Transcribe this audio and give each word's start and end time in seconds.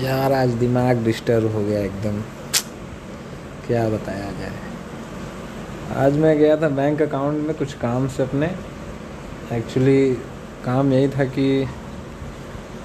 यार, 0.00 0.32
आज 0.32 0.48
दिमाग 0.54 0.96
डिस्टर्ब 1.04 1.52
हो 1.52 1.60
गया 1.60 1.78
एकदम। 1.80 2.20
क्या 3.66 3.88
बताया 3.88 4.30
जाए। 4.32 4.52
आज 5.96 6.16
मैं 6.16 6.36
गया 6.38 6.56
था 6.56 6.68
बैंक 6.68 7.02
अकाउंट 7.02 7.46
में 7.46 7.54
कुछ 7.56 7.72
काम 7.74 8.06
से 8.08 8.22
अपने। 8.22 8.46
एक्चुअली 9.52 10.12
काम 10.64 10.92
यही 10.92 11.08
था 11.08 11.24
कि 11.24 11.66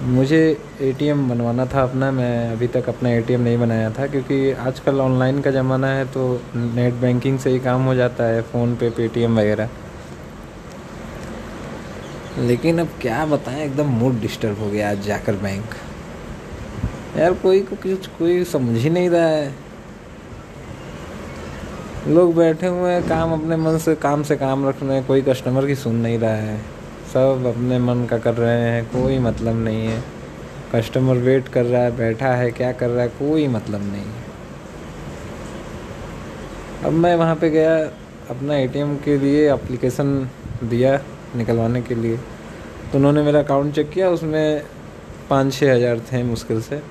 मुझे 0.02 0.42
एटीएम 0.82 1.30
बनवाना 1.30 1.66
था 1.66 1.84
अपना। 1.84 2.12
मैं 2.12 2.52
अभी 2.52 2.68
तक 2.70 2.90
अपना 2.90 3.10
एटीएम 3.10 3.42
नहीं 3.42 3.58
बनाया 3.58 3.90
था, 3.90 4.08
क्योंकि 4.08 4.52
आजकल 4.52 5.02
ऑनलाइन 5.02 5.42
का 5.42 5.52
ज़माना 5.52 5.88
है 5.88 6.06
तो 6.12 6.28
नेट 6.56 6.94
बैंकिंग 7.02 7.40
से 7.40 7.50
ही 7.50 7.60
काम 7.60 7.86
हो 7.86 7.96
जाता 7.96 8.24
है 8.24 8.42
फ़ोन 8.42 8.76
पे 8.76 8.90
पेटीएम 8.90 9.40
वगैरह। 9.40 9.70
लेकिन 12.40 12.80
अब 12.80 13.00
क्या 13.02 13.26
बताएँ, 13.28 13.66
एकदम 13.66 13.98
मूड 14.00 14.22
डिस्टर्ब 14.22 14.60
हो 14.60 14.70
गया 14.70 14.92
आज 14.92 15.06
जाकर 15.08 15.36
बैंक 15.38 15.76
यार 17.18 17.34
कोई 17.34 17.60
को 17.62 17.76
कुछ 17.76 18.08
कोई 18.08 18.44
समझ 18.44 18.78
ही 18.78 18.90
नहीं 18.90 19.10
रहा 19.10 19.26
है। 19.26 19.54
लोग 22.08 22.36
बैठे 22.36 22.68
हुए 22.68 22.92
हैं, 22.92 23.08
काम 23.10 23.34
अपने 23.34 23.56
मन 23.56 23.78
से 23.78 23.96
काम 23.96 24.24
से 24.24 24.36
काम 24.36 24.68
रख 24.70 24.82
रहे 24.84 24.96
हैं, 24.96 25.06
कोई 25.06 25.22
कस्टमर 25.22 25.68
की 25.68 25.76
सुन 25.76 25.96
नहीं 25.96 26.18
रहा 26.20 26.32
है। 26.32 26.58
सब 27.14 27.44
अपने 27.48 27.80
मन 27.80 28.06
का 28.06 28.18
कर 28.18 28.34
रहे 28.34 28.60
हैं, 28.62 28.84
कोई 28.86 29.20
मतलब 29.20 29.64
नहीं 29.64 29.88
है। 29.88 30.02
कस्टमर 30.76 31.18
वेट 31.18 31.48
कर 31.48 31.66
रहा 31.66 31.82
है, 31.82 31.96
बैठा 31.98 32.28
है, 32.28 32.52
क्या 32.52 32.72
कर 32.72 32.90
रहा 32.90 33.02
है, 33.02 33.10
कोई 33.10 33.48
मतलब 33.48 33.82
नहीं 33.82 34.02
है। 34.02 34.22
अब 36.86 36.92
मैं 36.92 37.16
वहाँ 37.16 37.36
पे 37.36 37.50
गया, 37.50 37.78
अपना 38.30 38.56
एटीएम 38.56 38.96
के 38.96 39.18
लिए 39.18 39.54
एप्लीकेशन 39.54 40.30
दिया 40.64 41.00
निकलवाने 41.36 41.82
के 41.82 41.96
लिए। 41.96 42.18
तो 42.92 42.98
उन्होंने 42.98 43.24
मेरा 43.24 43.40
अकाउंट 43.40 43.76
चेक 43.76 43.90
किया, 43.90 44.10
उसमें 44.10 44.64
पाँच 45.30 45.54
छः 45.54 45.74
हज़ार 45.74 46.00
थे 46.00 46.24
मुश्किल 46.24 46.62
से। 46.62 46.82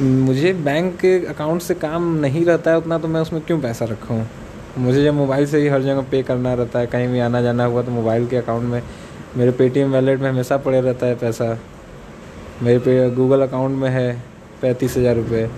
मुझे 0.00 0.52
बैंक 0.54 0.94
के 0.96 1.14
अकाउंट 1.26 1.62
से 1.62 1.74
काम 1.74 2.04
नहीं 2.20 2.44
रहता 2.44 2.70
है 2.70 2.78
उतना 2.78 2.98
तो 2.98 3.08
मैं 3.08 3.20
उसमें 3.20 3.40
क्यों 3.42 3.60
पैसा 3.60 3.84
रखूँ? 3.84 4.24
मुझे 4.78 5.02
जब 5.04 5.14
मोबाइल 5.14 5.46
से 5.46 5.58
ही 5.60 5.68
हर 5.68 5.82
जगह 5.82 6.02
पे 6.10 6.22
करना 6.22 6.52
रहता 6.54 6.78
है, 6.78 6.86
कहीं 6.86 7.08
भी 7.08 7.18
आना 7.20 7.40
जाना 7.42 7.64
हुआ 7.64 7.82
तो 7.82 7.90
मोबाइल 7.90 8.26
के 8.26 8.36
अकाउंट 8.36 8.64
में, 8.64 8.82
मेरे 9.36 9.50
पेटीएम 9.50 9.92
वैलेट 9.92 10.20
में 10.20 10.28
हमेशा 10.30 10.56
पड़े 10.56 10.80
रहता 10.80 11.06
है 11.06 11.14
पैसा। 11.14 11.58
मेरे 12.62 12.78
पे 12.78 13.10
गूगल 13.10 13.42
अकाउंट 13.42 13.76
में 13.78 13.88
है 13.90 14.12
पैंतीस 14.62 14.96
हज़ार 14.96 15.16
रुपये 15.16 15.48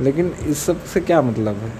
लेकिन 0.00 0.32
इस 0.46 0.58
सबसे 0.58 1.00
क्या 1.00 1.20
मतलब 1.22 1.56
है? 1.56 1.72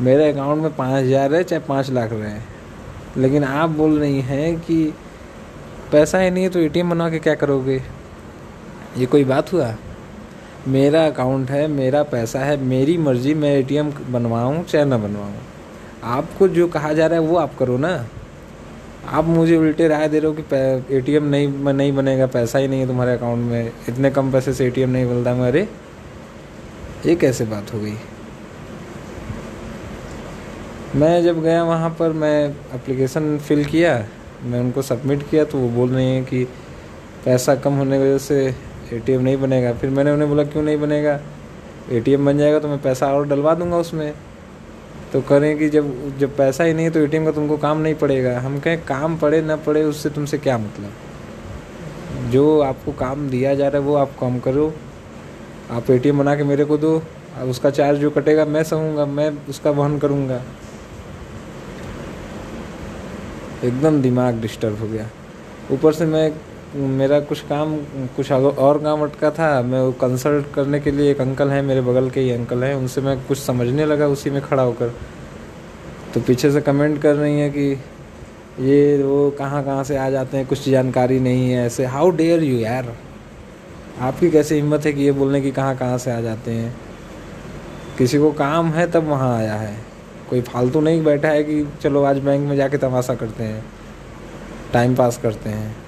मेरे 0.00 0.30
अकाउंट 0.32 0.62
में 0.62 0.74
पाँच 0.76 1.04
हज़ार 1.04 1.34
है, 1.34 1.42
चाहे 1.44 1.62
पाँच 1.68 1.90
लाख 1.90 2.12
रहे। 2.12 3.20
लेकिन 3.20 3.44
आप 3.44 3.70
बोल 3.70 3.98
रही 3.98 4.20
हैं 4.20 4.58
कि 4.60 4.94
पैसा 5.92 6.18
ही 6.18 6.30
नहीं 6.30 6.44
है 6.44 6.50
तो 6.50 6.58
एटीएम 6.60 6.90
बना 6.90 7.10
के 7.10 7.18
क्या 7.18 7.34
करोगे? 7.34 7.82
ये 8.96 9.06
कोई 9.06 9.24
बात 9.24 9.52
हुआ? 9.52 9.74
मेरा 10.66 11.06
अकाउंट 11.06 11.50
है, 11.50 11.66
मेरा 11.68 12.02
पैसा 12.02 12.40
है, 12.40 12.56
मेरी 12.56 12.96
मर्ज़ी 12.98 13.34
मैं 13.34 13.50
ए 13.50 13.58
एटीएम 13.58 13.92
बनवाऊँ 14.10 14.62
चाहे 14.64 14.84
ना 14.84 14.98
बनवाऊँ। 14.98 15.34
आपको 16.04 16.48
जो 16.48 16.66
कहा 16.68 16.92
जा 16.92 17.06
रहा 17.06 17.20
है 17.20 17.26
वो 17.26 17.36
आप 17.36 17.56
करो 17.58 17.76
ना। 17.78 18.06
आप 19.08 19.24
मुझे 19.24 19.56
उल्टे 19.56 19.88
राय 19.88 20.08
दे 20.08 20.18
रहे 20.18 20.28
हो 20.28 20.34
कि 20.34 20.42
ए 20.56 20.98
एटीएम 20.98 21.24
नहीं 21.24 21.48
नहीं 21.72 21.92
बनेगा, 21.92 22.26
पैसा 22.26 22.58
ही 22.58 22.68
नहीं 22.68 22.80
है 22.80 22.86
तुम्हारे 22.86 23.12
अकाउंट 23.12 23.50
में, 23.50 23.72
इतने 23.88 24.10
कम 24.10 24.32
पैसे 24.32 24.52
से 24.52 24.66
एटीएम 24.66 24.90
नहीं 24.90 25.04
मिलता 25.04 25.34
मैं 25.34 25.48
अरे। 25.48 25.68
ये 27.06 27.14
कैसे 27.14 27.44
बात 27.44 27.72
हो 27.74 27.80
गई? 27.80 27.94
मैं 30.96 31.22
जब 31.24 31.42
गया 31.42 31.64
वहाँ 31.64 31.90
पर, 31.90 32.12
मैं 32.12 32.48
अप्लीकेशन 32.74 33.38
फिल 33.38 33.64
किया, 33.64 34.04
मैं 34.44 34.60
उनको 34.60 34.82
सबमिट 34.82 35.28
किया 35.30 35.44
तो 35.44 35.58
वो 35.58 35.68
बोल 35.68 35.90
रही 35.90 36.06
हैं 36.06 36.24
कि 36.24 36.44
पैसा 37.24 37.54
कम 37.54 37.72
होने 37.72 37.98
की 37.98 38.04
वजह 38.04 38.18
से 38.18 38.67
एटीएम 38.92 39.20
नहीं 39.20 39.36
बनेगा। 39.36 39.72
फिर 39.72 39.90
मैंने 39.90 40.10
उन्हें 40.10 40.28
बोला, 40.28 40.44
क्यों 40.44 40.62
नहीं 40.62 40.78
बनेगा? 40.80 41.20
एटीएम 41.90 42.26
बन 42.26 42.38
जाएगा 42.38 42.58
तो 42.58 42.68
मैं 42.68 42.80
पैसा 42.82 43.06
और 43.06 43.26
डलवा 43.28 43.54
दूँगा 43.54 43.76
उसमें। 43.76 44.12
तो 45.12 45.20
करें 45.20 45.58
कि 45.58 45.68
जब 45.68 46.18
जब 46.18 46.36
पैसा 46.36 46.64
ही 46.64 46.72
नहीं 46.74 46.84
है 46.84 46.90
तो 46.90 47.00
एटीएम 47.00 47.24
का 47.24 47.30
तुमको 47.30 47.56
काम 47.56 47.78
नहीं 47.78 47.94
पड़ेगा। 47.94 48.38
हम 48.40 48.58
कहें, 48.60 48.78
काम 48.84 49.16
पड़े, 49.18 49.40
ना 49.42 49.56
पड़े, 49.56 49.82
उससे 49.84 50.10
तुमसे 50.10 50.38
क्या 50.38 50.58
मतलब? 50.58 52.30
जो 52.30 52.60
आपको 52.60 52.92
काम 52.92 53.28
दिया 53.30 53.54
जा 53.54 53.68
रहा 53.68 53.82
है, 53.82 53.88
वो 53.88 53.94
आप 53.94 54.10
काम 54.20 54.38
करो। 54.38 54.72
आप 55.70 55.90
एटीएम 55.90 56.18
बना 56.18 56.36
के 56.36 56.44
मेरे 56.44 56.64
को 56.64 56.76
दो। 56.78 57.02
उसका 57.46 57.70
चार्ज 57.70 57.98
जो 57.98 58.10
कटेगा, 58.10 58.44
मैं 58.44 58.62
सहूँगा, 58.62 59.06
मैं 59.06 59.30
उसका 59.48 59.70
वहन 59.70 59.98
करूँगा। 59.98 60.42
एकदम 63.64 64.00
दिमाग 64.02 64.40
डिस्टर्ब 64.40 64.80
हो 64.80 64.88
गया। 64.88 65.08
ऊपर 65.72 65.92
से 65.92 66.06
मैं 66.06 66.32
मेरा 66.76 67.20
कुछ 67.20 67.40
काम, 67.40 67.76
कुछ 68.16 68.32
और 68.32 68.78
काम 68.78 69.02
अटका 69.02 69.30
था। 69.30 69.62
मैं 69.62 69.80
वो 69.80 69.92
कंसल्ट 69.92 70.54
करने 70.54 70.80
के 70.80 70.90
लिए 70.90 71.10
एक 71.10 71.20
अंकल 71.20 71.48
हैं, 71.48 71.62
मेरे 71.62 71.80
बगल 71.80 72.10
के 72.10 72.20
ही 72.20 72.30
अंकल 72.30 72.64
हैं। 72.64 72.74
उनसे 72.74 73.00
मैं 73.00 73.20
कुछ 73.20 73.38
समझने 73.38 73.86
लगा, 73.86 74.06
उसी 74.06 74.30
में 74.30 74.42
खड़ा 74.42 74.62
होकर। 74.62 74.88
तो 76.14 76.20
पीछे 76.20 76.50
से 76.50 76.60
कमेंट 76.60 77.02
कर 77.02 77.14
रही 77.14 77.40
हैं 77.40 77.50
कि, 77.50 77.72
ये 78.60 79.02
वो 79.02 79.30
कहाँ 79.30 79.64
कहाँ 79.64 79.84
से 79.84 79.96
आ 79.96 80.10
जाते 80.10 80.36
हैं? 80.36 80.46
कुछ 80.46 80.68
जानकारी 80.68 81.20
नहीं 81.20 81.50
है 81.50 81.66
ऐसे। 81.66 81.84
हाउ 81.84 82.10
डेयर 82.10 82.42
यू 82.42 82.58
यार? 82.58 82.96
आपकी 84.00 84.30
कैसी 84.30 84.54
हिम्मत 84.54 84.86
है 84.86 84.92
कि 84.92 85.02
ये 85.02 85.12
बोलने 85.12 85.40
की 85.40 85.50
कहाँ 85.50 85.76
कहाँ 85.76 85.98
से 85.98 86.10
आ 86.10 86.20
जाते 86.20 86.50
हैं? 86.50 86.76
किसी 87.98 88.18
को 88.18 88.32
काम 88.32 88.70
है 88.70 88.90
तब 88.90 89.04
वहाँ 89.04 89.38
आया 89.38 89.54
है। 89.54 89.76
कोई 90.30 90.40
फालतू 90.40 90.80
नहीं 90.80 91.04
बैठा 91.04 91.28
है 91.28 91.44
कि, 91.44 91.72
चलो 91.82 92.02
आज 92.02 92.18
बैंक 92.18 92.48
में 92.48 92.56
जाके 92.56 92.78
तमाशा 92.78 93.14
करते 93.14 93.44
हैं। 93.44 93.64
टाइम 94.72 94.94
पास 94.94 95.18
करते 95.18 95.50
हैं। 95.50 95.87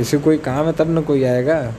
किसी 0.00 0.18
कोई 0.18 0.38
काम 0.38 0.66
है, 0.66 0.72
तब 0.72 0.90
ना 0.90 1.00
कोई 1.00 1.24
आएगा। 1.24 1.74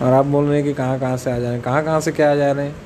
और 0.00 0.12
आप 0.12 0.26
बोल 0.26 0.44
रहे 0.44 0.56
हैं 0.56 0.64
कि 0.64 0.72
कहाँ 0.74 1.00
कहाँ 1.00 1.16
से 1.16 1.30
आ 1.30 1.38
जा 1.38 1.44
रहे 1.44 1.52
हैं? 1.52 1.62
कहाँ 1.62 1.84
कहाँ 1.84 2.00
से 2.00 2.12
क्या 2.12 2.30
आ 2.30 2.34
जा 2.34 2.52
रहे 2.52 2.66
हैं? 2.66 2.76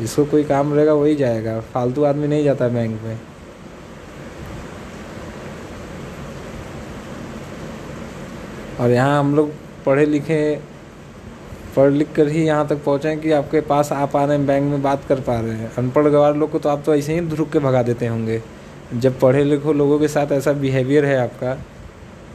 जिसको 0.00 0.24
कोई 0.24 0.44
काम 0.44 0.74
रहेगा, 0.74 0.92
वही 0.92 1.14
जाएगा। 1.14 1.60
फालतू 1.60 2.04
आदमी 2.04 2.28
नहीं 2.28 2.44
जाता 2.44 2.68
बैंक 2.68 3.02
में। 3.02 3.18
और 8.80 8.90
यहाँ 8.90 9.20
हम 9.20 9.36
लोग 9.36 9.52
पढ़े 9.86 10.06
लिखे, 10.06 10.60
पढ़ 11.76 11.90
लिख 11.90 12.12
कर 12.12 12.28
ही 12.28 12.44
यहाँ 12.44 12.68
तक 12.68 12.84
पहुँचे 12.84 13.16
कि 13.16 13.32
आपके 13.32 13.60
पास 13.60 13.92
आप 13.92 14.16
आ 14.16 14.24
रहे 14.24 14.36
हैं, 14.36 14.46
बैंक 14.46 14.70
में 14.70 14.82
बात 14.82 15.04
कर 15.08 15.20
पा 15.20 15.40
रहे 15.40 15.52
हैं। 15.52 15.72
अनपढ़ 15.78 16.08
गवार 16.08 16.36
लोग 16.36 16.52
को 16.52 16.58
तो 16.58 16.68
आप 16.68 16.82
तो 16.86 16.94
ऐसे 16.94 17.14
ही 17.14 17.20
धुरुक 17.20 17.52
के 17.52 17.58
भगा 17.58 17.82
देते 17.82 18.06
होंगे। 18.06 18.42
जब 18.94 19.20
पढ़े 19.20 19.44
लिखो 19.44 19.72
लोगों 19.72 19.98
के 19.98 20.08
साथ 20.08 20.32
ऐसा 20.32 20.52
बिहेवियर 20.52 21.04
है 21.04 21.18
आपका 21.18 21.58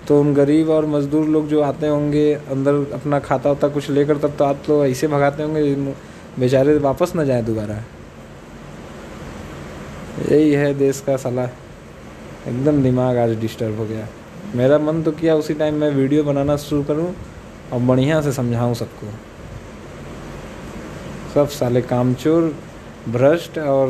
तो 0.08 0.20
उन 0.20 0.34
गरीब 0.34 0.70
और 0.70 0.86
मज़दूर 0.86 1.28
लोग 1.28 1.48
जो 1.48 1.62
आते 1.62 1.88
होंगे, 1.88 2.34
अंदर 2.34 2.74
अपना 2.94 3.20
खाता 3.20 3.50
वाता 3.50 3.68
कुछ 3.68 3.90
लेकर 3.90 4.18
तब 4.18 4.36
तो 4.38 4.44
आप 4.46 4.62
तो 4.68 4.86
ऐसे 4.86 5.08
भगाते 5.08 5.44
होंगे 5.44 5.94
बेचारे 6.40 6.78
वापस 6.80 7.16
ना 7.16 7.24
जाए 7.24 7.42
दोबारा। 7.42 7.76
यही 10.24 10.52
है 10.52 10.74
देश 10.74 11.00
का 11.08 11.16
सलाह। 11.18 12.50
एकदम 12.50 12.82
दिमाग 12.84 13.18
आज 13.18 13.40
डिस्टर्ब 13.40 13.78
हो 13.80 13.86
गया। 13.86 14.08
मेरा 14.56 14.78
मन 14.80 15.02
तो 15.04 15.12
किया 15.12 15.36
उसी 15.36 15.54
टाइम 15.54 15.76
मैं 15.76 15.90
वीडियो 15.92 16.24
बनाना 16.24 16.56
शुरू 16.58 16.84
करूँ 16.84 17.14
और 17.74 17.80
बढ़िया 17.82 18.22
से 18.22 18.32
समझाऊं 18.32 18.74
सबको। 18.74 19.08
सब 21.34 21.48
साले 21.50 21.82
कामचोर, 21.84 22.54
भ्रष्ट 23.10 23.58
और 23.60 23.90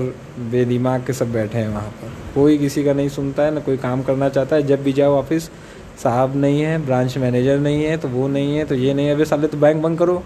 बेदिमाग 0.51 1.05
के 1.05 1.13
सब 1.13 1.31
बैठे 1.33 1.57
हैं 1.57 1.67
वहाँ 1.69 1.89
पर। 1.91 2.11
कोई 2.35 2.57
किसी 2.57 2.83
का 2.83 2.93
नहीं 2.93 3.09
सुनता 3.09 3.43
है, 3.43 3.53
ना 3.53 3.59
कोई 3.59 3.77
काम 3.77 4.03
करना 4.03 4.29
चाहता 4.29 4.55
है। 4.55 4.63
जब 4.63 4.83
भी 4.83 4.93
जाओ 4.93 5.15
ऑफ़िस 5.15 5.49
साहब 5.97 6.35
नहीं 6.35 6.61
है 6.61 6.77
ब्रांच 6.85 7.17
मैनेजर 7.17 7.59
नहीं 7.59 7.83
है 7.83 7.97
तो 7.97 8.07
वो 8.07 8.27
नहीं 8.27 8.57
है 8.57 8.65
तो 8.65 8.75
ये 8.75 8.93
नहीं 8.93 9.07
है। 9.07 9.13
अभी 9.15 9.25
साले 9.25 9.47
तो 9.47 9.57
बैंक 9.57 9.81
बंद 9.81 9.99
करो। 9.99 10.23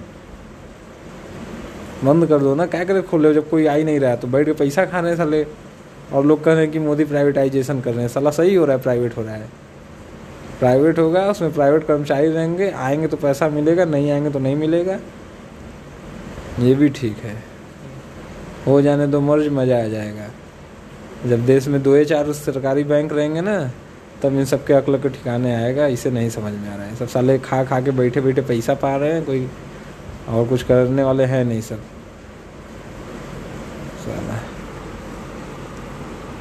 बंद 2.04 2.26
कर 2.26 2.40
दो 2.40 2.56
ना। 2.56 2.66
क्या 2.66 2.84
करे 2.84 3.02
खोले 3.02 3.34
जब 3.34 3.50
कोई 3.50 3.66
आ 3.66 3.74
ही 3.74 3.84
नहीं 3.84 4.00
रहा 4.00 4.16
तो 4.16 4.28
बैठ 4.28 4.46
के 4.46 4.54
पैसा 4.54 4.86
खा 4.86 5.00
रहे 5.00 5.12
हैं 5.12 5.18
साले। 5.18 5.46
और 6.14 6.26
लोग 6.26 6.44
कह 6.44 6.54
रहे 6.54 6.64
हैं 6.64 6.72
कि 6.72 6.80
मोदी 6.80 7.06
प्राइवेटाइजेशन 7.06 7.80
कर 7.82 7.92
रहे 7.92 8.02
हैं। 8.02 8.10
साला 8.10 8.32
सही 8.32 8.56
हो 8.56 8.66
रहा 8.66 8.76
है 8.76 8.82
प्राइवेट 8.84 9.18
हो 9.18 9.22
रहा 9.24 9.36
है। 9.36 9.50
प्राइवेट 10.60 11.00
होगा, 11.00 11.26
उसमें 11.30 11.54
प्राइवेट 11.54 11.86
कर्मचारी 11.88 12.28
रहेंगे। 12.28 12.70
आएँगे 12.72 13.08
तो 13.08 13.18
पैसा 13.18 13.50
मिलेगा, 13.50 13.86
नहीं 13.86 14.12
आएँगे 14.12 14.30
तो 14.30 14.40
नहीं 14.40 14.56
मिलेगा। 14.56 14.98
ये 16.60 16.74
भी 16.76 16.90
ठीक 16.90 17.18
है। 17.18 17.36
हो 18.68 18.82
जाने 18.82 19.08
दो, 19.08 19.20
मर्ज 19.22 19.48
मज़ा 19.48 19.78
आ 19.78 19.88
जाएगा। 19.88 20.30
जब 21.28 21.46
देश 21.46 21.68
में 21.68 21.82
दो 21.84 21.96
या 21.96 22.04
चार 22.04 22.32
सरकारी 22.34 22.84
बैंक 22.84 23.14
रहेंगे 23.14 23.42
ना 23.42 23.60
तब 24.24 24.34
इन 24.34 24.46
सबके 24.46 24.74
अकल 24.74 24.98
के 24.98 25.10
ठिकाने 25.10 25.54
आएगा, 25.56 25.88
इसे 25.88 26.12
नहीं 26.12 26.30
समझ 26.30 26.54
में 26.54 26.70
आ 26.70 26.76
रहा 26.76 26.86
है। 26.86 26.96
सब 26.96 27.08
साले 27.08 27.38
खा 27.40 27.64
खा 27.64 27.82
के 27.82 27.92
बैठे 27.92 28.22
बैठे 28.22 28.42
पैसा 28.42 28.74
पा 28.74 28.96
रहे 28.96 29.14
हैं, 29.14 29.26
कोई 29.26 29.48
और 30.30 30.48
कुछ 30.48 30.64
करने 30.64 31.04
वाले 31.04 31.24
हैं 31.24 31.44
नहीं 31.46 31.62
सब। 31.62 31.82